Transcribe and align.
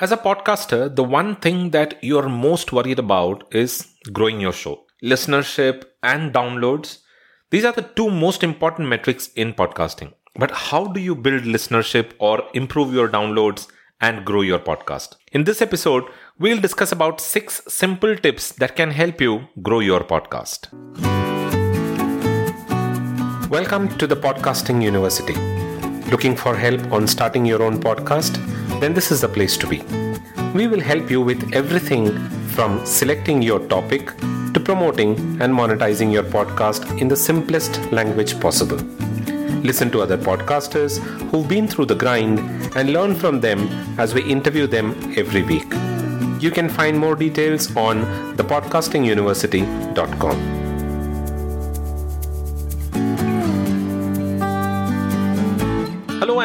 As 0.00 0.12
a 0.12 0.16
podcaster, 0.16 0.94
the 0.94 1.02
one 1.02 1.34
thing 1.34 1.70
that 1.70 1.98
you're 2.04 2.28
most 2.28 2.72
worried 2.72 3.00
about 3.00 3.52
is 3.52 3.88
growing 4.12 4.40
your 4.40 4.52
show. 4.52 4.84
Listenership 5.02 5.82
and 6.04 6.32
downloads, 6.32 6.98
these 7.50 7.64
are 7.64 7.72
the 7.72 7.82
two 7.82 8.08
most 8.08 8.44
important 8.44 8.88
metrics 8.88 9.26
in 9.34 9.54
podcasting. 9.54 10.12
But 10.36 10.52
how 10.52 10.86
do 10.86 11.00
you 11.00 11.16
build 11.16 11.42
listenership 11.42 12.12
or 12.20 12.44
improve 12.54 12.94
your 12.94 13.08
downloads 13.08 13.66
and 14.00 14.24
grow 14.24 14.42
your 14.42 14.60
podcast? 14.60 15.16
In 15.32 15.42
this 15.42 15.60
episode, 15.60 16.04
we'll 16.38 16.60
discuss 16.60 16.92
about 16.92 17.20
six 17.20 17.60
simple 17.66 18.14
tips 18.14 18.52
that 18.52 18.76
can 18.76 18.92
help 18.92 19.20
you 19.20 19.48
grow 19.64 19.80
your 19.80 20.04
podcast. 20.04 20.68
Welcome 23.50 23.88
to 23.98 24.06
the 24.06 24.14
Podcasting 24.14 24.80
University. 24.80 25.34
Looking 26.10 26.36
for 26.36 26.56
help 26.56 26.92
on 26.92 27.06
starting 27.06 27.46
your 27.46 27.62
own 27.62 27.80
podcast? 27.80 28.36
then 28.80 28.94
this 28.94 29.10
is 29.10 29.20
the 29.20 29.28
place 29.28 29.58
to 29.58 29.66
be. 29.66 29.82
We 30.54 30.68
will 30.68 30.80
help 30.80 31.10
you 31.10 31.20
with 31.20 31.52
everything 31.52 32.16
from 32.50 32.86
selecting 32.86 33.42
your 33.42 33.58
topic 33.68 34.16
to 34.52 34.60
promoting 34.60 35.18
and 35.42 35.52
monetizing 35.52 36.12
your 36.12 36.22
podcast 36.22 37.00
in 37.00 37.08
the 37.08 37.16
simplest 37.16 37.90
language 37.92 38.38
possible. 38.40 38.78
Listen 39.62 39.90
to 39.90 40.00
other 40.00 40.16
podcasters 40.16 40.98
who've 41.30 41.48
been 41.48 41.66
through 41.66 41.86
the 41.86 41.96
grind 41.96 42.38
and 42.76 42.92
learn 42.92 43.16
from 43.16 43.40
them 43.40 43.68
as 43.98 44.14
we 44.14 44.22
interview 44.22 44.68
them 44.68 44.94
every 45.16 45.42
week. 45.42 45.66
You 46.40 46.52
can 46.52 46.68
find 46.68 46.96
more 46.96 47.16
details 47.16 47.74
on 47.76 48.04
thepodcastinguniversity.com. 48.36 50.57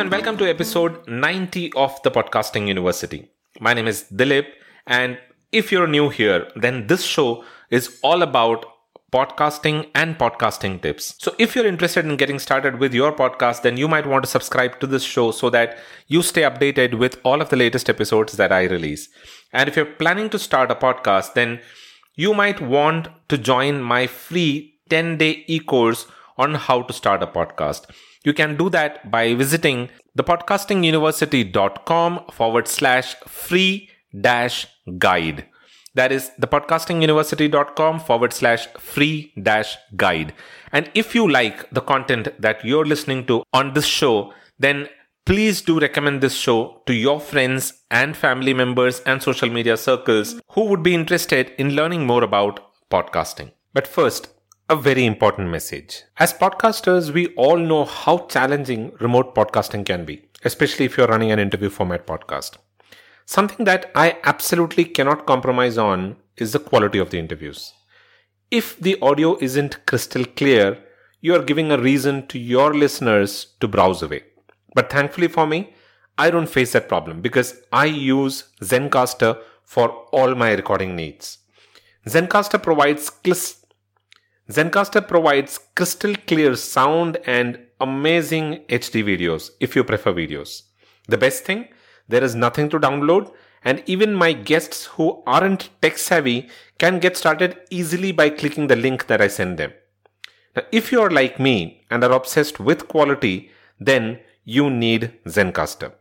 and 0.04 0.12
welcome 0.12 0.36
to 0.36 0.50
episode 0.50 1.08
90 1.08 1.72
of 1.78 1.98
the 2.04 2.12
Podcasting 2.12 2.68
University. 2.68 3.32
My 3.62 3.74
name 3.74 3.88
is 3.88 4.04
Dilip, 4.14 4.48
and 4.86 5.18
if 5.54 5.72
you're 5.72 5.88
new 5.88 6.10
here, 6.10 6.46
then 6.58 6.88
this 6.88 7.06
show 7.06 7.46
is 7.70 8.00
all 8.04 8.22
about 8.22 8.66
podcasting 9.14 9.90
and 9.96 10.18
podcasting 10.18 10.82
tips. 10.82 11.16
So 11.20 11.34
if 11.40 11.56
you're 11.56 11.66
interested 11.66 12.04
in 12.06 12.18
getting 12.18 12.38
started 12.38 12.80
with 12.80 12.94
your 12.94 13.14
podcast, 13.14 13.62
then 13.62 13.78
you 13.78 13.88
might 13.88 14.06
want 14.06 14.26
to 14.26 14.30
subscribe 14.30 14.78
to 14.82 14.88
this 14.88 15.04
show 15.04 15.32
so 15.32 15.50
that 15.52 15.78
you 16.08 16.22
stay 16.22 16.42
updated 16.42 17.00
with 17.00 17.18
all 17.24 17.42
of 17.42 17.48
the 17.48 17.56
latest 17.56 17.90
episodes 17.90 18.34
that 18.34 18.52
I 18.52 18.64
release. 18.64 19.08
And 19.54 19.70
if 19.70 19.78
you're 19.78 19.86
planning 19.86 20.30
to 20.32 20.38
start 20.38 20.70
a 20.70 20.76
podcast, 20.76 21.34
then 21.34 21.62
you 22.16 22.34
might 22.34 22.60
want 22.60 23.08
to 23.30 23.38
join 23.38 23.82
my 23.82 24.08
free 24.08 24.82
10 24.90 25.18
day 25.18 25.46
e 25.48 25.62
course 25.62 26.08
on 26.38 26.56
how 26.56 26.82
to 26.82 26.92
start 26.92 27.24
a 27.24 27.28
podcast. 27.28 27.86
You 28.24 28.34
can 28.34 28.58
do 28.58 28.70
that 28.70 29.12
by 29.12 29.36
visiting 29.36 29.90
thepodcastinguniversity.com 30.18 32.26
forward 32.32 32.68
slash 32.68 33.16
free 33.28 33.90
dash 34.20 34.66
guide. 34.98 35.46
That 35.96 36.12
is 36.12 36.32
thepodcastinguniversity.com 36.42 38.00
forward 38.00 38.34
slash 38.34 38.68
free 38.80 39.32
dash 39.42 39.78
guide. 39.96 40.34
And 40.72 40.90
if 40.96 41.14
you 41.14 41.30
like 41.30 41.70
the 41.70 41.82
content 41.82 42.30
that 42.40 42.66
you're 42.66 42.86
listening 42.86 43.28
to 43.28 43.44
on 43.54 43.74
this 43.74 43.86
show, 43.86 44.34
then 44.58 44.90
please 45.26 45.62
do 45.62 45.80
recommend 45.80 46.22
this 46.22 46.34
show 46.34 46.82
to 46.88 46.94
your 46.94 47.20
friends 47.20 47.74
and 47.92 48.18
family 48.18 48.54
members 48.54 49.02
and 49.02 49.22
social 49.22 49.50
media 49.50 49.78
circles 49.78 50.42
who 50.52 50.66
would 50.66 50.82
be 50.82 50.96
interested 50.96 51.52
in 51.58 51.76
learning 51.76 52.08
more 52.08 52.24
about 52.24 52.60
podcasting. 52.90 53.52
But 53.74 53.88
first, 53.88 54.30
a 54.70 54.76
very 54.78 55.06
important 55.06 55.50
message. 55.50 56.04
As 56.18 56.34
podcasters, 56.34 57.12
we 57.12 57.28
all 57.36 57.58
know 57.58 57.84
how 57.84 58.20
challenging 58.28 58.94
remote 59.02 59.36
podcasting 59.36 59.86
can 59.86 60.06
be, 60.06 60.24
especially 60.46 60.86
if 60.86 60.98
you're 60.98 61.08
running 61.08 61.32
an 61.32 61.40
interview 61.40 61.70
format 61.70 62.08
podcast. 62.08 62.58
Something 63.26 63.66
that 63.66 63.92
I 63.94 64.18
absolutely 64.24 64.86
cannot 64.86 65.26
compromise 65.26 65.78
on 65.78 66.16
is 66.38 66.54
the 66.54 66.60
quality 66.60 66.98
of 66.98 67.10
the 67.10 67.20
interviews. 67.20 67.74
If 68.52 68.80
the 68.80 68.98
audio 69.02 69.38
isn't 69.42 69.86
crystal 69.86 70.24
clear, 70.24 70.78
you 71.20 71.36
are 71.36 71.44
giving 71.44 71.72
a 71.72 71.78
reason 71.78 72.28
to 72.28 72.40
your 72.40 72.74
listeners 72.74 73.48
to 73.60 73.68
browse 73.68 74.02
away. 74.02 74.24
But 74.76 74.90
thankfully 74.90 75.28
for 75.28 75.46
me, 75.46 75.74
I 76.18 76.30
don't 76.30 76.48
face 76.48 76.72
that 76.72 76.88
problem 76.88 77.22
because 77.22 77.62
I 77.74 77.86
use 77.86 78.46
Zencastr 78.62 79.42
for 79.66 79.90
all 80.14 80.36
my 80.36 80.54
recording 80.54 80.96
needs. 80.96 81.40
Zencastr 82.08 82.62
provides 82.62 83.10
Zencastr 84.50 85.08
provides 85.08 85.58
crystal 85.74 86.16
clear 86.28 86.56
sound 86.56 87.18
and 87.26 87.60
amazing 87.80 88.66
HD 88.68 89.02
videos 89.02 89.52
if 89.62 89.74
you 89.74 89.86
prefer 89.86 90.12
videos. 90.12 90.64
The 91.08 91.18
best 91.18 91.46
thing, 91.46 91.70
there 92.10 92.24
is 92.24 92.36
nothing 92.36 92.68
to 92.70 92.80
download 92.80 93.32
and 93.64 93.82
even 93.86 94.14
my 94.14 94.34
guests 94.34 94.86
who 94.86 95.24
aren't 95.26 95.70
tech 95.82 95.98
savvy 95.98 96.50
can 96.78 97.00
get 97.00 97.16
started 97.16 97.58
easily 97.70 98.12
by 98.12 98.30
clicking 98.30 98.68
the 98.68 98.76
link 98.76 99.08
that 99.08 99.22
I 99.22 99.28
send 99.28 99.58
them. 99.58 99.72
Now, 100.56 100.64
if 100.74 100.92
you 100.92 101.02
are 101.02 101.10
like 101.10 101.40
me 101.40 101.86
and 101.90 102.04
are 102.04 102.12
obsessed 102.12 102.60
with 102.60 102.90
quality, 102.90 103.50
then 103.80 104.20
you 104.44 104.70
need 104.70 105.14
Zencastr. 105.26 105.94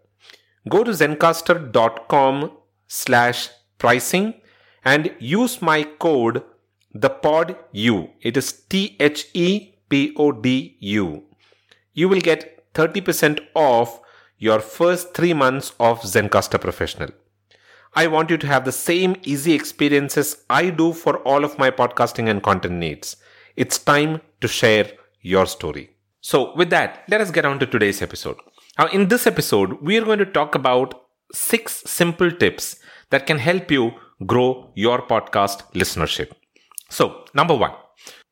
Go 0.68 0.82
to 0.82 0.90
zencastr.com 0.90 2.50
slash 2.88 3.50
pricing 3.78 4.34
and 4.84 5.14
use 5.20 5.62
my 5.62 5.84
code 5.84 6.42
the 6.94 7.10
pod 7.10 7.56
U. 7.72 8.10
It 8.20 8.36
is 8.36 8.52
T 8.52 8.96
H 9.00 9.28
E 9.34 9.74
P 9.88 10.14
O 10.16 10.32
D 10.32 10.76
U. 10.80 11.24
You 11.94 12.08
will 12.08 12.20
get 12.20 12.72
30% 12.74 13.40
off 13.54 14.00
your 14.38 14.60
first 14.60 15.14
three 15.14 15.32
months 15.32 15.72
of 15.78 16.00
Zencastr 16.00 16.60
Professional. 16.60 17.10
I 17.94 18.06
want 18.06 18.30
you 18.30 18.38
to 18.38 18.46
have 18.46 18.64
the 18.64 18.72
same 18.72 19.16
easy 19.22 19.52
experiences 19.52 20.44
I 20.48 20.70
do 20.70 20.92
for 20.94 21.18
all 21.18 21.44
of 21.44 21.58
my 21.58 21.70
podcasting 21.70 22.28
and 22.28 22.42
content 22.42 22.74
needs. 22.74 23.16
It's 23.56 23.78
time 23.78 24.22
to 24.40 24.48
share 24.48 24.90
your 25.20 25.44
story. 25.46 25.90
So, 26.22 26.54
with 26.56 26.70
that, 26.70 27.04
let 27.08 27.20
us 27.20 27.30
get 27.30 27.44
on 27.44 27.58
to 27.58 27.66
today's 27.66 28.00
episode. 28.00 28.36
Now, 28.78 28.86
in 28.86 29.08
this 29.08 29.26
episode, 29.26 29.82
we 29.82 29.98
are 29.98 30.04
going 30.04 30.20
to 30.20 30.24
talk 30.24 30.54
about 30.54 31.02
six 31.34 31.82
simple 31.84 32.30
tips 32.30 32.76
that 33.10 33.26
can 33.26 33.38
help 33.38 33.70
you 33.70 33.92
grow 34.24 34.70
your 34.74 35.02
podcast 35.02 35.70
listenership. 35.74 36.30
So, 36.92 37.24
number 37.32 37.54
one, 37.54 37.72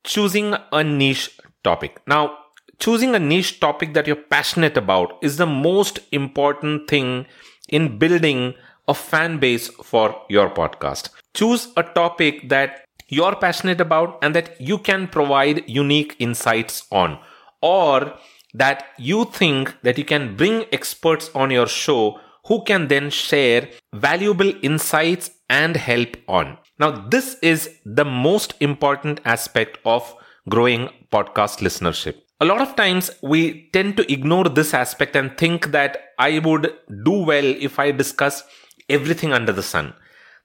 choosing 0.04 0.54
a 0.71 0.84
niche 0.84 1.31
topic. 1.65 2.03
Now, 2.06 2.37
choosing 2.78 3.15
a 3.15 3.19
niche 3.19 3.59
topic 3.59 3.94
that 3.94 4.06
you're 4.06 4.16
passionate 4.16 4.76
about 4.76 5.19
is 5.22 5.38
the 5.38 5.47
most 5.47 6.00
important 6.12 6.87
thing 6.87 7.25
in 7.71 7.97
building 7.97 8.53
a 8.87 8.93
fan 8.93 9.38
base 9.38 9.69
for 9.69 10.15
your 10.28 10.50
podcast. 10.50 11.09
Choose 11.32 11.69
a 11.78 11.82
topic 11.82 12.50
that 12.50 12.84
you're 13.09 13.34
passionate 13.34 13.81
about 13.81 14.19
and 14.21 14.34
that 14.34 14.60
you 14.60 14.77
can 14.77 15.09
provide 15.09 15.66
unique 15.66 16.15
insights 16.19 16.87
on, 16.92 17.19
or 17.62 18.12
that 18.53 18.88
you 18.98 19.25
think 19.25 19.75
that 19.84 19.97
you 19.97 20.04
can 20.04 20.37
bring 20.37 20.66
experts 20.71 21.31
on 21.34 21.50
your 21.50 21.66
show 21.66 22.21
who 22.50 22.62
can 22.65 22.88
then 22.88 23.09
share 23.11 23.69
valuable 23.94 24.53
insights 24.61 25.31
and 25.49 25.77
help 25.77 26.16
on. 26.27 26.59
Now, 26.81 26.91
this 26.91 27.37
is 27.43 27.71
the 27.84 28.05
most 28.05 28.55
important 28.61 29.21
aspect 29.25 29.78
of 29.84 30.15
growing 30.49 30.89
podcast 31.12 31.60
listenership. 31.60 32.16
A 32.41 32.44
lot 32.44 32.60
of 32.60 32.75
times 32.75 33.10
we 33.22 33.71
tend 33.72 33.97
to 33.99 34.12
ignore 34.12 34.49
this 34.49 34.75
aspect 34.75 35.15
and 35.15 35.37
think 35.39 35.71
that 35.71 35.99
I 36.19 36.41
would 36.41 36.75
do 37.05 37.12
well 37.12 37.44
if 37.44 37.78
I 37.78 37.93
discuss 37.93 38.43
everything 38.89 39.33
under 39.33 39.53
the 39.53 39.62
sun. 39.62 39.94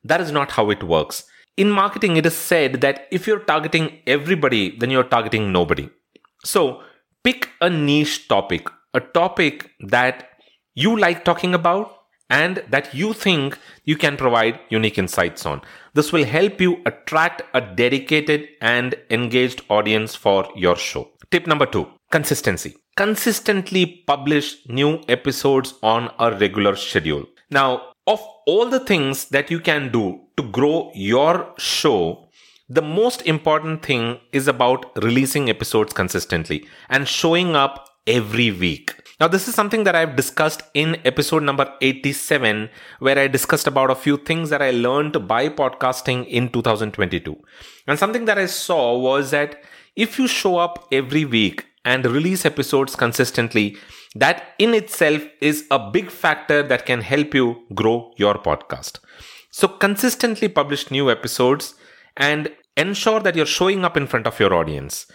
That 0.04 0.22
is 0.22 0.32
not 0.32 0.52
how 0.52 0.70
it 0.70 0.84
works. 0.84 1.24
In 1.58 1.72
marketing, 1.72 2.18
it 2.18 2.26
is 2.28 2.38
said 2.38 2.82
that 2.82 3.08
if 3.12 3.26
you're 3.26 3.40
targeting 3.40 4.00
everybody, 4.06 4.78
then 4.78 4.92
you're 4.92 5.12
targeting 5.16 5.52
nobody. 5.52 5.90
So 6.44 6.84
pick 7.24 7.50
a 7.62 7.70
niche 7.70 8.28
topic, 8.28 8.68
a 8.94 9.00
topic 9.00 9.72
that 9.80 10.30
you 10.76 11.00
like 11.00 11.24
talking 11.24 11.56
about 11.56 11.95
and 12.30 12.64
that 12.70 12.94
you 12.94 13.14
think 13.14 13.58
you 13.84 13.96
can 13.96 14.18
provide 14.18 14.60
unique 14.70 14.98
insights 14.98 15.46
on. 15.46 15.62
This 15.94 16.12
will 16.12 16.26
help 16.26 16.60
you 16.60 16.82
attract 16.86 17.44
a 17.54 17.62
dedicated 17.62 18.48
and 18.62 18.96
engaged 19.10 19.62
audience 19.70 20.16
for 20.16 20.48
your 20.56 20.76
show. 20.76 21.10
Tip 21.32 21.48
number 21.48 21.66
two 21.66 21.88
consistency. 22.12 22.76
Consistently 22.96 24.04
publish 24.08 24.66
new 24.68 25.02
episodes 25.10 25.74
on 25.84 26.10
a 26.18 26.32
regular 26.32 26.76
schedule. 26.76 27.26
Now, 27.52 27.92
of 28.08 28.22
all 28.48 28.70
the 28.70 28.80
things 28.80 29.26
that 29.30 29.52
you 29.52 29.60
can 29.60 29.92
do 29.92 30.22
to 30.38 30.44
grow 30.44 30.92
your 30.94 31.54
show, 31.58 32.30
the 32.70 32.82
most 32.82 33.22
important 33.24 33.84
thing 33.84 34.20
is 34.32 34.48
about 34.48 34.92
releasing 35.04 35.50
episodes 35.50 35.94
consistently 35.94 36.68
and 36.90 37.08
showing 37.08 37.56
up 37.56 37.90
every 38.08 38.52
week. 38.52 38.94
Now, 39.18 39.30
this 39.30 39.48
is 39.48 39.56
something 39.56 39.86
that 39.86 39.96
I've 39.96 40.18
discussed 40.18 40.62
in 40.74 40.98
episode 41.06 41.42
number 41.44 41.74
87, 41.80 42.70
where 43.00 43.18
I 43.18 43.30
discussed 43.30 43.66
about 43.66 43.90
a 43.90 43.96
few 43.96 44.18
things 44.18 44.50
that 44.50 44.62
I 44.62 44.72
learned 44.72 45.26
by 45.26 45.48
podcasting 45.48 46.28
in 46.28 46.50
2022. 46.50 47.34
And 47.88 47.98
something 47.98 48.26
that 48.26 48.38
I 48.38 48.48
saw 48.48 48.98
was 48.98 49.32
that 49.32 49.64
if 49.96 50.20
you 50.20 50.28
show 50.28 50.58
up 50.58 50.90
every 50.92 51.24
week 51.24 51.66
and 51.86 52.06
release 52.06 52.46
episodes 52.46 52.98
consistently, 52.98 53.78
that 54.16 54.54
in 54.60 54.74
itself 54.74 55.24
is 55.40 55.66
a 55.72 55.80
big 55.92 56.12
factor 56.12 56.62
that 56.64 56.86
can 56.86 57.00
help 57.00 57.34
you 57.34 57.64
grow 57.74 58.12
your 58.18 58.34
podcast. 58.34 59.00
So 59.50 59.70
consistently 59.70 60.50
publish 60.50 60.92
new 60.92 61.10
episodes 61.10 61.76
and 62.18 62.52
ensure 62.76 63.22
that 63.22 63.38
you're 63.38 63.46
showing 63.46 63.86
up 63.86 63.96
in 63.96 64.08
front 64.08 64.28
of 64.28 64.42
your 64.42 64.54
audience. 64.54 65.06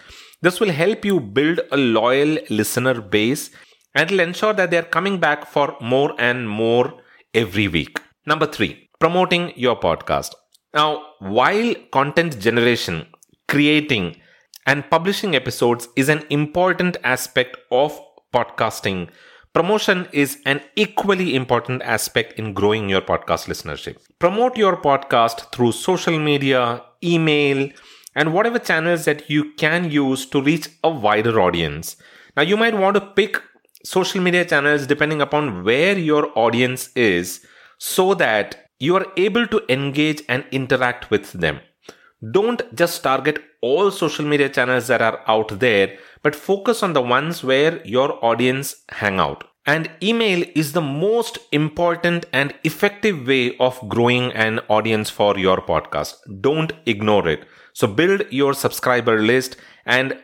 This 0.41 0.59
will 0.59 0.71
help 0.71 1.05
you 1.05 1.19
build 1.19 1.59
a 1.71 1.77
loyal 1.77 2.39
listener 2.49 2.99
base 2.99 3.51
and 3.95 4.09
it'll 4.09 4.19
ensure 4.21 4.53
that 4.53 4.71
they're 4.71 4.83
coming 4.83 5.19
back 5.19 5.45
for 5.45 5.75
more 5.81 6.13
and 6.19 6.49
more 6.49 6.93
every 7.33 7.67
week. 7.67 7.99
Number 8.25 8.45
three, 8.45 8.89
promoting 8.99 9.53
your 9.55 9.79
podcast. 9.79 10.33
Now, 10.73 11.03
while 11.19 11.75
content 11.91 12.39
generation, 12.39 13.07
creating, 13.47 14.17
and 14.65 14.89
publishing 14.89 15.35
episodes 15.35 15.87
is 15.95 16.07
an 16.07 16.23
important 16.29 16.97
aspect 17.03 17.57
of 17.71 17.99
podcasting, 18.33 19.09
promotion 19.53 20.07
is 20.13 20.37
an 20.45 20.61
equally 20.75 21.35
important 21.35 21.81
aspect 21.81 22.39
in 22.39 22.53
growing 22.53 22.87
your 22.87 23.01
podcast 23.01 23.47
listenership. 23.47 23.97
Promote 24.19 24.55
your 24.55 24.77
podcast 24.77 25.51
through 25.51 25.73
social 25.73 26.17
media, 26.17 26.81
email, 27.03 27.69
and 28.15 28.33
whatever 28.33 28.59
channels 28.59 29.05
that 29.05 29.29
you 29.29 29.51
can 29.53 29.89
use 29.89 30.25
to 30.27 30.41
reach 30.41 30.69
a 30.83 30.89
wider 30.89 31.41
audience. 31.41 31.97
Now, 32.37 32.43
you 32.43 32.55
might 32.55 32.77
want 32.77 32.95
to 32.95 33.01
pick 33.01 33.41
social 33.83 34.21
media 34.21 34.45
channels 34.45 34.87
depending 34.87 35.21
upon 35.21 35.63
where 35.63 35.97
your 35.97 36.31
audience 36.37 36.89
is 36.95 37.45
so 37.77 38.13
that 38.13 38.67
you 38.79 38.95
are 38.95 39.05
able 39.17 39.47
to 39.47 39.61
engage 39.71 40.23
and 40.27 40.43
interact 40.51 41.09
with 41.11 41.31
them. 41.33 41.59
Don't 42.31 42.61
just 42.75 43.01
target 43.01 43.43
all 43.61 43.91
social 43.91 44.25
media 44.25 44.49
channels 44.49 44.87
that 44.87 45.01
are 45.01 45.21
out 45.27 45.59
there, 45.59 45.97
but 46.21 46.35
focus 46.35 46.83
on 46.83 46.93
the 46.93 47.01
ones 47.01 47.43
where 47.43 47.85
your 47.85 48.23
audience 48.23 48.83
hang 48.89 49.19
out. 49.19 49.43
And 49.65 49.91
email 50.01 50.43
is 50.55 50.73
the 50.73 50.81
most 50.81 51.37
important 51.51 52.25
and 52.33 52.53
effective 52.63 53.27
way 53.27 53.55
of 53.57 53.79
growing 53.87 54.31
an 54.33 54.59
audience 54.69 55.09
for 55.09 55.37
your 55.37 55.57
podcast. 55.57 56.15
Don't 56.41 56.73
ignore 56.87 57.27
it. 57.27 57.45
So 57.73 57.87
build 57.87 58.23
your 58.31 58.53
subscriber 58.55 59.21
list 59.21 59.57
and 59.85 60.17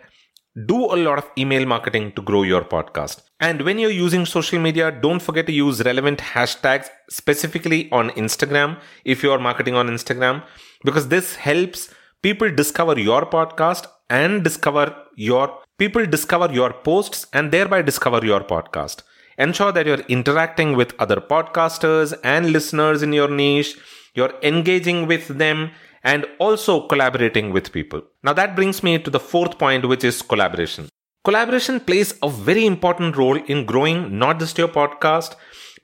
do 0.66 0.86
a 0.86 0.98
lot 0.98 1.20
of 1.20 1.30
email 1.38 1.66
marketing 1.66 2.12
to 2.14 2.22
grow 2.22 2.42
your 2.44 2.64
podcast. 2.64 3.22
And 3.40 3.62
when 3.62 3.78
you're 3.78 3.92
using 3.92 4.26
social 4.26 4.60
media, 4.60 4.92
don't 4.92 5.22
forget 5.22 5.46
to 5.46 5.52
use 5.52 5.84
relevant 5.84 6.20
hashtags, 6.20 6.88
specifically 7.10 7.92
on 7.92 8.10
Instagram, 8.12 8.80
if 9.06 9.22
you're 9.22 9.40
marketing 9.40 9.76
on 9.76 9.88
Instagram, 9.88 10.44
because 10.84 11.10
this 11.10 11.36
helps 11.36 11.94
people 12.24 12.50
discover 12.50 13.00
your 13.00 13.26
podcast 13.26 13.86
and 14.10 14.44
discover 14.44 14.96
your 15.16 15.60
people 15.78 16.06
discover 16.08 16.52
your 16.52 16.74
posts 16.74 17.28
and 17.34 17.52
thereby 17.52 17.82
discover 17.84 18.26
your 18.26 18.42
podcast. 18.42 19.04
Ensure 19.38 19.72
that 19.72 19.86
you're 19.86 20.06
interacting 20.10 20.76
with 20.76 20.96
other 20.98 21.18
podcasters 21.18 22.18
and 22.24 22.52
listeners 22.52 23.04
in 23.04 23.14
your 23.14 23.28
niche. 23.30 23.78
You're 24.18 24.34
engaging 24.42 25.06
with 25.06 25.28
them 25.28 25.70
and 26.04 26.26
also 26.40 26.88
collaborating 26.88 27.54
with 27.54 27.72
people. 27.72 28.02
Now 28.24 28.34
that 28.34 28.56
brings 28.56 28.82
me 28.82 28.98
to 28.98 29.12
the 29.12 29.20
fourth 29.20 29.60
point, 29.60 29.88
which 29.88 30.04
is 30.04 30.24
collaboration. 30.24 30.90
Collaboration 31.24 31.80
plays 31.80 32.16
a 32.24 32.30
very 32.30 32.66
important 32.66 33.16
role 33.16 33.36
in 33.36 33.66
growing 33.66 34.18
not 34.18 34.40
just 34.40 34.58
your 34.58 34.70
podcast, 34.70 35.36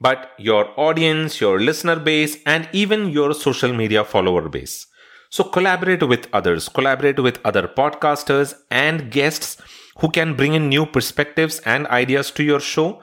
but 0.02 0.32
your 0.40 0.68
audience, 0.80 1.40
your 1.40 1.60
listener 1.60 2.00
base, 2.00 2.38
and 2.48 2.68
even 2.74 3.10
your 3.10 3.36
social 3.36 3.72
media 3.72 4.04
follower 4.04 4.50
base. 4.50 4.88
So 5.30 5.44
collaborate 5.44 6.08
with 6.08 6.28
others, 6.34 6.70
collaborate 6.70 7.20
with 7.20 7.40
other 7.46 7.68
podcasters 7.68 8.56
and 8.72 9.12
guests 9.12 9.58
who 10.00 10.10
can 10.10 10.36
bring 10.36 10.56
in 10.56 10.70
new 10.70 10.88
perspectives 10.88 11.60
and 11.66 11.86
ideas 11.88 12.32
to 12.32 12.44
your 12.44 12.60
show. 12.60 13.00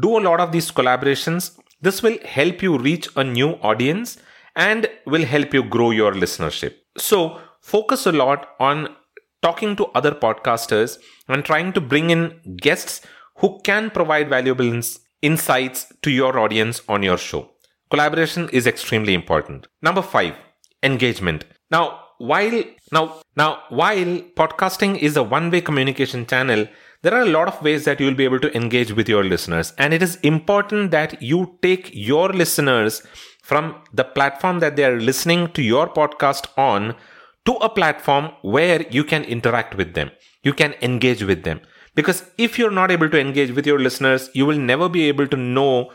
Do 0.00 0.18
a 0.18 0.24
lot 0.28 0.38
of 0.38 0.52
these 0.52 0.70
collaborations. 0.70 1.58
This 1.80 2.00
will 2.00 2.18
help 2.24 2.62
you 2.62 2.78
reach 2.78 3.08
a 3.16 3.24
new 3.24 3.50
audience 3.72 4.18
and 4.58 4.88
will 5.06 5.24
help 5.24 5.54
you 5.54 5.62
grow 5.62 5.90
your 5.92 6.12
listenership. 6.12 6.74
So 6.98 7.40
focus 7.62 8.06
a 8.06 8.12
lot 8.12 8.48
on 8.58 8.88
talking 9.40 9.76
to 9.76 9.86
other 9.94 10.10
podcasters 10.10 10.98
and 11.28 11.44
trying 11.44 11.72
to 11.74 11.80
bring 11.80 12.10
in 12.10 12.40
guests 12.60 13.00
who 13.36 13.60
can 13.62 13.88
provide 13.90 14.28
valuable 14.28 14.80
insights 15.22 15.92
to 16.02 16.10
your 16.10 16.38
audience 16.38 16.82
on 16.88 17.04
your 17.04 17.16
show. 17.16 17.48
Collaboration 17.90 18.48
is 18.50 18.66
extremely 18.66 19.14
important. 19.14 19.68
Number 19.80 20.02
five, 20.02 20.34
engagement. 20.82 21.44
Now, 21.70 22.00
while 22.18 22.64
now 22.90 23.20
now 23.36 23.62
while 23.68 24.20
podcasting 24.40 24.98
is 24.98 25.16
a 25.16 25.22
one-way 25.22 25.60
communication 25.60 26.26
channel, 26.26 26.66
there 27.02 27.14
are 27.14 27.22
a 27.22 27.30
lot 27.36 27.46
of 27.46 27.62
ways 27.62 27.84
that 27.84 28.00
you 28.00 28.06
will 28.06 28.14
be 28.14 28.24
able 28.24 28.40
to 28.40 28.54
engage 28.56 28.92
with 28.92 29.08
your 29.08 29.22
listeners 29.22 29.72
and 29.78 29.94
it 29.94 30.02
is 30.02 30.16
important 30.16 30.90
that 30.90 31.22
you 31.22 31.56
take 31.62 31.90
your 31.92 32.30
listeners 32.30 33.02
from 33.48 33.74
the 33.94 34.04
platform 34.04 34.58
that 34.60 34.76
they 34.76 34.84
are 34.84 35.00
listening 35.00 35.50
to 35.52 35.62
your 35.62 35.88
podcast 35.88 36.46
on 36.58 36.94
to 37.46 37.52
a 37.66 37.68
platform 37.70 38.30
where 38.42 38.82
you 38.90 39.02
can 39.02 39.24
interact 39.24 39.74
with 39.74 39.94
them. 39.94 40.10
You 40.42 40.52
can 40.52 40.74
engage 40.82 41.22
with 41.22 41.44
them. 41.44 41.60
Because 41.94 42.24
if 42.36 42.58
you're 42.58 42.76
not 42.78 42.90
able 42.90 43.08
to 43.08 43.18
engage 43.18 43.52
with 43.52 43.66
your 43.66 43.78
listeners, 43.78 44.28
you 44.34 44.44
will 44.44 44.58
never 44.58 44.88
be 44.88 45.08
able 45.08 45.26
to 45.28 45.36
know 45.36 45.90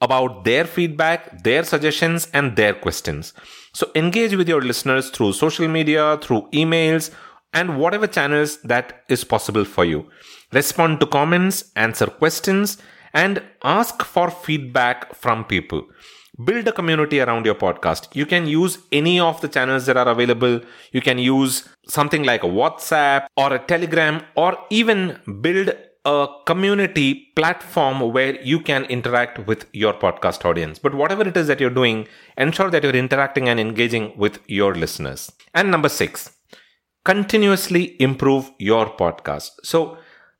about 0.00 0.42
their 0.44 0.64
feedback, 0.64 1.44
their 1.44 1.62
suggestions, 1.62 2.28
and 2.32 2.56
their 2.56 2.74
questions. 2.74 3.32
So 3.72 3.90
engage 3.94 4.34
with 4.34 4.48
your 4.48 4.60
listeners 4.60 5.10
through 5.10 5.34
social 5.34 5.68
media, 5.68 6.18
through 6.20 6.48
emails, 6.52 7.12
and 7.52 7.78
whatever 7.78 8.08
channels 8.08 8.60
that 8.62 9.04
is 9.08 9.22
possible 9.22 9.64
for 9.64 9.84
you. 9.84 10.10
Respond 10.52 10.98
to 11.00 11.06
comments, 11.06 11.70
answer 11.76 12.06
questions, 12.06 12.78
and 13.14 13.42
ask 13.62 14.02
for 14.02 14.28
feedback 14.30 15.14
from 15.14 15.44
people 15.44 15.86
build 16.44 16.68
a 16.68 16.72
community 16.72 17.20
around 17.20 17.46
your 17.46 17.54
podcast. 17.54 18.14
You 18.14 18.26
can 18.26 18.46
use 18.46 18.78
any 18.92 19.18
of 19.18 19.40
the 19.40 19.48
channels 19.48 19.86
that 19.86 19.96
are 19.96 20.08
available. 20.08 20.60
You 20.92 21.00
can 21.00 21.18
use 21.18 21.68
something 21.88 22.24
like 22.24 22.42
a 22.44 22.48
WhatsApp 22.48 23.26
or 23.36 23.52
a 23.54 23.58
Telegram 23.58 24.22
or 24.34 24.58
even 24.70 25.18
build 25.40 25.74
a 26.04 26.28
community 26.46 27.32
platform 27.34 28.12
where 28.12 28.40
you 28.42 28.60
can 28.60 28.84
interact 28.84 29.44
with 29.46 29.66
your 29.72 29.92
podcast 29.92 30.44
audience. 30.44 30.78
But 30.78 30.94
whatever 30.94 31.26
it 31.26 31.36
is 31.36 31.48
that 31.48 31.60
you're 31.60 31.70
doing, 31.70 32.06
ensure 32.36 32.70
that 32.70 32.84
you're 32.84 32.94
interacting 32.94 33.48
and 33.48 33.58
engaging 33.58 34.16
with 34.16 34.38
your 34.46 34.74
listeners. 34.74 35.32
And 35.52 35.70
number 35.70 35.88
six, 35.88 36.36
continuously 37.04 38.00
improve 38.00 38.52
your 38.58 38.86
podcast. 38.96 39.50
So 39.64 39.98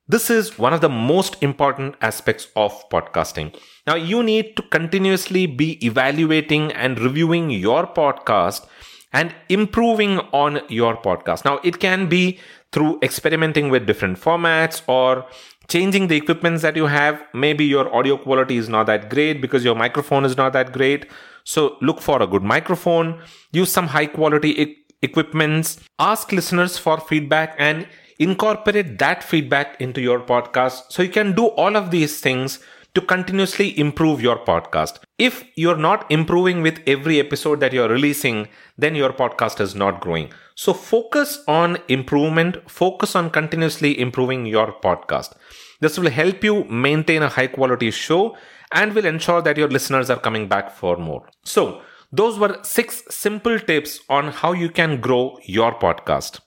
this 0.08 0.30
is 0.30 0.58
one 0.58 0.72
of 0.72 0.80
the 0.80 0.88
most 0.88 1.36
important 1.42 1.96
aspects 2.00 2.48
of 2.54 2.88
podcasting. 2.90 3.56
Now, 3.86 3.96
you 3.96 4.22
need 4.22 4.56
to 4.56 4.62
continuously 4.62 5.46
be 5.46 5.84
evaluating 5.84 6.72
and 6.72 6.98
reviewing 6.98 7.50
your 7.50 7.86
podcast 7.86 8.66
and 9.12 9.34
improving 9.48 10.18
on 10.32 10.60
your 10.68 10.96
podcast. 10.96 11.44
Now, 11.44 11.58
it 11.64 11.80
can 11.80 12.08
be 12.08 12.38
through 12.72 12.98
experimenting 13.02 13.68
with 13.70 13.86
different 13.86 14.20
formats 14.20 14.82
or 14.86 15.26
changing 15.68 16.06
the 16.06 16.16
equipments 16.16 16.62
that 16.62 16.76
you 16.76 16.86
have. 16.86 17.20
Maybe 17.34 17.64
your 17.64 17.92
audio 17.94 18.16
quality 18.16 18.58
is 18.58 18.68
not 18.68 18.86
that 18.86 19.10
great 19.10 19.40
because 19.40 19.64
your 19.64 19.74
microphone 19.74 20.24
is 20.24 20.36
not 20.36 20.52
that 20.52 20.72
great. 20.72 21.06
So, 21.44 21.76
look 21.80 22.00
for 22.00 22.22
a 22.22 22.26
good 22.26 22.42
microphone, 22.42 23.20
use 23.52 23.72
some 23.72 23.88
high 23.88 24.06
quality 24.06 24.60
e- 24.60 24.76
equipments, 25.02 25.80
ask 25.98 26.32
listeners 26.32 26.76
for 26.78 26.98
feedback, 27.00 27.54
and 27.58 27.86
incorporate 28.18 28.98
that 28.98 29.22
feedback 29.22 29.80
into 29.80 30.00
your 30.00 30.20
podcast. 30.20 30.84
So 30.90 31.02
you 31.02 31.10
can 31.10 31.32
do 31.34 31.46
all 31.46 31.76
of 31.76 31.90
these 31.90 32.20
things 32.20 32.60
to 32.94 33.00
continuously 33.02 33.78
improve 33.78 34.22
your 34.22 34.38
podcast. 34.38 35.00
If 35.18 35.44
you're 35.54 35.76
not 35.76 36.10
improving 36.10 36.62
with 36.62 36.80
every 36.86 37.20
episode 37.20 37.60
that 37.60 37.74
you're 37.74 37.90
releasing, 37.90 38.48
then 38.78 38.94
your 38.94 39.12
podcast 39.12 39.60
is 39.60 39.74
not 39.74 40.00
growing. 40.00 40.32
So 40.54 40.72
focus 40.72 41.44
on 41.46 41.76
improvement, 41.88 42.70
focus 42.70 43.14
on 43.14 43.28
continuously 43.28 44.00
improving 44.00 44.46
your 44.46 44.72
podcast. 44.82 45.34
This 45.80 45.98
will 45.98 46.10
help 46.10 46.42
you 46.42 46.64
maintain 46.64 47.22
a 47.22 47.28
high 47.28 47.48
quality 47.48 47.90
show 47.90 48.34
and 48.72 48.94
will 48.94 49.04
ensure 49.04 49.42
that 49.42 49.58
your 49.58 49.68
listeners 49.68 50.08
are 50.08 50.18
coming 50.18 50.48
back 50.48 50.70
for 50.70 50.96
more. 50.96 51.28
So, 51.44 51.82
those 52.12 52.38
were 52.38 52.58
six 52.62 53.02
simple 53.10 53.58
tips 53.58 54.00
on 54.08 54.28
how 54.28 54.52
you 54.52 54.70
can 54.70 55.00
grow 55.00 55.38
your 55.44 55.78
podcast. 55.78 56.40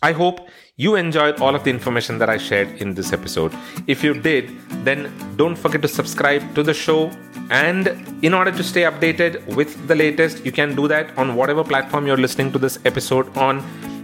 I 0.00 0.12
hope 0.12 0.48
you 0.76 0.94
enjoyed 0.94 1.40
all 1.40 1.56
of 1.56 1.64
the 1.64 1.70
information 1.70 2.18
that 2.18 2.30
I 2.30 2.38
shared 2.38 2.80
in 2.80 2.94
this 2.94 3.12
episode. 3.12 3.52
If 3.88 4.04
you 4.04 4.14
did, 4.14 4.50
then 4.84 5.12
don't 5.36 5.56
forget 5.56 5.82
to 5.82 5.88
subscribe 5.88 6.54
to 6.54 6.62
the 6.62 6.72
show. 6.72 7.10
And 7.50 7.88
in 8.22 8.32
order 8.32 8.52
to 8.52 8.62
stay 8.62 8.82
updated 8.82 9.44
with 9.56 9.88
the 9.88 9.96
latest, 9.96 10.44
you 10.44 10.52
can 10.52 10.76
do 10.76 10.86
that 10.86 11.16
on 11.18 11.34
whatever 11.34 11.64
platform 11.64 12.06
you're 12.06 12.16
listening 12.16 12.52
to 12.52 12.58
this 12.58 12.78
episode 12.84 13.36
on. 13.36 13.58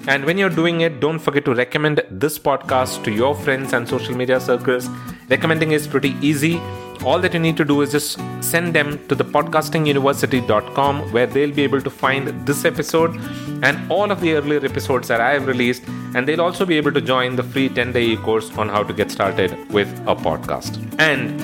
And 0.08 0.24
when 0.24 0.36
you're 0.36 0.50
doing 0.50 0.80
it, 0.80 0.98
don't 0.98 1.20
forget 1.20 1.44
to 1.44 1.54
recommend 1.54 2.02
this 2.10 2.40
podcast 2.40 3.04
to 3.04 3.12
your 3.12 3.36
friends 3.36 3.72
and 3.72 3.88
social 3.88 4.16
media 4.16 4.40
circles. 4.40 4.88
Recommending 5.30 5.72
is 5.72 5.86
pretty 5.86 6.16
easy 6.20 6.60
all 7.02 7.18
that 7.18 7.34
you 7.34 7.40
need 7.40 7.56
to 7.56 7.64
do 7.64 7.80
is 7.82 7.92
just 7.92 8.18
send 8.40 8.74
them 8.74 9.06
to 9.08 9.14
the 9.14 9.24
podcastinguniversity.com 9.24 11.12
where 11.12 11.26
they'll 11.26 11.54
be 11.54 11.62
able 11.62 11.80
to 11.80 11.90
find 11.90 12.28
this 12.46 12.64
episode 12.64 13.18
and 13.62 13.90
all 13.90 14.10
of 14.10 14.20
the 14.20 14.34
earlier 14.34 14.64
episodes 14.64 15.08
that 15.08 15.20
I 15.20 15.32
have 15.32 15.46
released 15.46 15.82
and 16.14 16.28
they'll 16.28 16.40
also 16.40 16.64
be 16.64 16.76
able 16.76 16.92
to 16.92 17.00
join 17.00 17.36
the 17.36 17.42
free 17.42 17.68
10 17.68 17.92
day 17.92 18.16
course 18.16 18.50
on 18.56 18.68
how 18.68 18.82
to 18.82 18.92
get 18.92 19.10
started 19.10 19.70
with 19.72 19.88
a 20.06 20.14
podcast. 20.14 20.78
And 20.98 21.42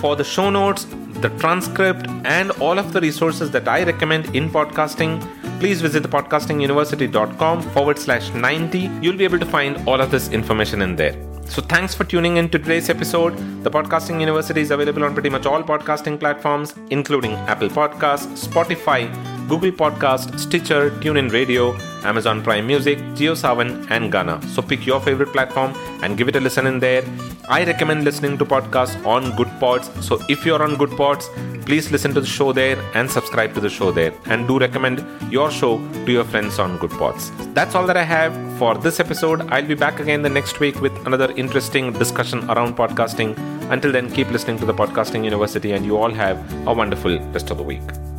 for 0.00 0.16
the 0.16 0.24
show 0.24 0.50
notes, 0.50 0.86
the 1.20 1.28
transcript, 1.38 2.06
and 2.24 2.50
all 2.52 2.78
of 2.78 2.92
the 2.92 3.00
resources 3.00 3.50
that 3.50 3.68
I 3.68 3.84
recommend 3.84 4.34
in 4.34 4.48
podcasting, 4.48 5.20
please 5.60 5.82
visit 5.82 6.02
thepodcastinguniversity.com 6.04 7.62
forward 7.62 7.98
slash 7.98 8.32
90. 8.32 8.90
You'll 9.02 9.16
be 9.16 9.24
able 9.24 9.38
to 9.38 9.46
find 9.46 9.86
all 9.86 10.00
of 10.00 10.10
this 10.10 10.30
information 10.30 10.80
in 10.82 10.96
there. 10.96 11.29
So, 11.50 11.60
thanks 11.60 11.96
for 11.96 12.04
tuning 12.04 12.36
in 12.36 12.48
to 12.50 12.60
today's 12.60 12.88
episode. 12.88 13.36
The 13.64 13.70
Podcasting 13.72 14.20
University 14.20 14.60
is 14.60 14.70
available 14.70 15.02
on 15.02 15.14
pretty 15.14 15.30
much 15.30 15.46
all 15.46 15.64
podcasting 15.64 16.20
platforms, 16.20 16.76
including 16.90 17.32
Apple 17.52 17.68
Podcasts, 17.68 18.46
Spotify, 18.46 19.10
Google 19.48 19.72
Podcast, 19.72 20.38
Stitcher, 20.38 20.90
TuneIn 21.00 21.32
Radio, 21.32 21.74
Amazon 22.04 22.40
Prime 22.40 22.68
Music, 22.68 22.98
JioSaavn, 23.18 23.90
and 23.90 24.12
Gaana. 24.12 24.44
So 24.44 24.62
pick 24.62 24.86
your 24.86 25.00
favorite 25.00 25.32
platform 25.32 25.74
and 26.04 26.16
give 26.16 26.28
it 26.28 26.36
a 26.36 26.40
listen 26.40 26.68
in 26.68 26.78
there. 26.78 27.02
I 27.48 27.64
recommend 27.64 28.04
listening 28.04 28.38
to 28.38 28.44
podcasts 28.44 29.04
on 29.04 29.34
Good 29.34 29.50
Pods. 29.58 29.90
So 30.06 30.20
if 30.28 30.46
you're 30.46 30.62
on 30.62 30.76
Good 30.76 30.96
Pods, 30.96 31.28
please 31.70 31.92
listen 31.92 32.12
to 32.12 32.20
the 32.20 32.26
show 32.26 32.52
there 32.52 32.76
and 32.94 33.08
subscribe 33.08 33.54
to 33.54 33.60
the 33.60 33.70
show 33.70 33.92
there. 33.92 34.12
And 34.24 34.48
do 34.48 34.58
recommend 34.58 35.04
your 35.30 35.52
show 35.52 35.78
to 36.04 36.10
your 36.10 36.24
friends 36.24 36.58
on 36.58 36.78
Good 36.78 36.90
Pods. 36.90 37.30
That's 37.54 37.76
all 37.76 37.86
that 37.86 37.96
I 37.96 38.02
have 38.02 38.34
for 38.58 38.74
this 38.76 38.98
episode. 38.98 39.48
I'll 39.52 39.70
be 39.74 39.76
back 39.76 40.00
again 40.00 40.22
the 40.22 40.28
next 40.28 40.58
week 40.58 40.80
with 40.80 40.92
another 41.06 41.30
interesting 41.36 41.92
discussion 41.92 42.42
around 42.50 42.76
podcasting. 42.76 43.38
Until 43.70 43.92
then, 43.92 44.10
keep 44.10 44.28
listening 44.32 44.58
to 44.58 44.66
the 44.66 44.74
Podcasting 44.74 45.22
University, 45.22 45.70
and 45.70 45.86
you 45.86 45.96
all 45.96 46.10
have 46.10 46.38
a 46.66 46.74
wonderful 46.74 47.20
rest 47.30 47.52
of 47.52 47.58
the 47.58 47.62
week. 47.62 48.09